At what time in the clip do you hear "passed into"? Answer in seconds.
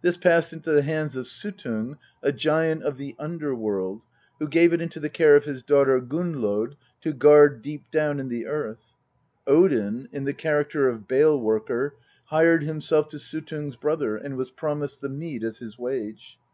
0.16-0.70